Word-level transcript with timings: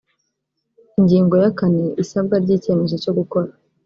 ingingo 0.99 1.33
ya 1.43 1.49
kane 1.59 1.85
isabwa 2.03 2.35
ry 2.43 2.49
icyemezo 2.57 2.95
cyo 3.03 3.11
gukora 3.19 3.49